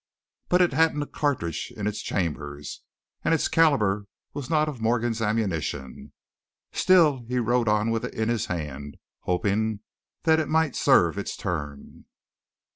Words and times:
But 0.49 0.63
it 0.63 0.73
hadn't 0.73 1.03
a 1.03 1.05
cartridge 1.05 1.71
in 1.77 1.85
its 1.85 2.01
chambers, 2.01 2.81
and 3.23 3.35
its 3.35 3.47
caliber 3.47 4.07
was 4.33 4.49
not 4.49 4.67
of 4.67 4.81
Morgan's 4.81 5.21
ammunition. 5.21 6.11
Still, 6.71 7.23
he 7.27 7.37
rode 7.37 7.67
on 7.67 7.91
with 7.91 8.05
it 8.05 8.13
in 8.15 8.27
his 8.27 8.47
hand, 8.47 8.97
hoping 9.19 9.81
that 10.23 10.39
it 10.39 10.49
might 10.49 10.75
serve 10.75 11.19
its 11.19 11.37
turn. 11.37 12.05